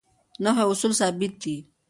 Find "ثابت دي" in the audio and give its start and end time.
0.99-1.55